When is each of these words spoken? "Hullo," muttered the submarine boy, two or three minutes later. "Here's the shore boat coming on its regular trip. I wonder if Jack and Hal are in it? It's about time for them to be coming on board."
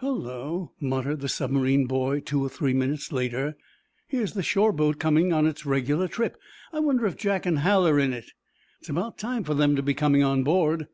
"Hullo," 0.00 0.72
muttered 0.80 1.20
the 1.20 1.28
submarine 1.28 1.86
boy, 1.86 2.18
two 2.18 2.42
or 2.44 2.48
three 2.48 2.72
minutes 2.74 3.12
later. 3.12 3.56
"Here's 4.08 4.32
the 4.32 4.42
shore 4.42 4.72
boat 4.72 4.98
coming 4.98 5.32
on 5.32 5.46
its 5.46 5.64
regular 5.64 6.08
trip. 6.08 6.36
I 6.72 6.80
wonder 6.80 7.06
if 7.06 7.16
Jack 7.16 7.46
and 7.46 7.60
Hal 7.60 7.86
are 7.86 8.00
in 8.00 8.12
it? 8.12 8.32
It's 8.80 8.88
about 8.88 9.18
time 9.18 9.44
for 9.44 9.54
them 9.54 9.76
to 9.76 9.82
be 9.84 9.94
coming 9.94 10.24
on 10.24 10.42
board." 10.42 10.88